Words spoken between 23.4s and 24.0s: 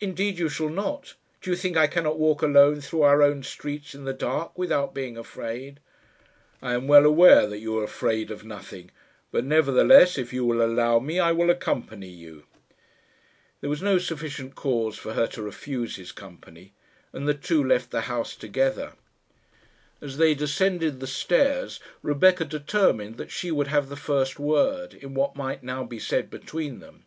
would have the